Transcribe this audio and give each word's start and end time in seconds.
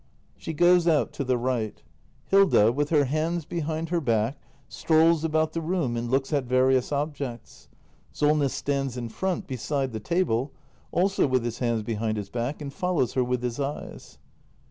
[She 0.35 0.53
goes 0.55 0.87
out 0.87 1.13
to 1.13 1.23
the 1.23 1.37
right. 1.37 1.79
[Hilda, 2.25 2.71
with 2.71 2.89
her 2.89 3.03
hands 3.05 3.45
behind 3.45 3.89
her 3.89 4.01
back, 4.01 4.41
strolls 4.67 5.23
about 5.23 5.53
the 5.53 5.61
room 5.61 5.95
and 5.95 6.09
looks 6.09 6.33
at 6.33 6.45
various 6.45 6.91
objects. 6.91 7.69
Solness 8.11 8.55
stands 8.55 8.97
in 8.97 9.09
front, 9.09 9.45
beside 9.45 9.91
the 9.91 9.99
table, 9.99 10.53
also 10.91 11.27
with 11.27 11.45
his 11.45 11.59
hands 11.59 11.83
behind 11.83 12.17
his 12.17 12.31
back, 12.31 12.63
and 12.63 12.73
follows 12.73 13.13
her 13.13 13.23
with 13.23 13.43
his 13.43 13.59
eyes. 13.59 14.17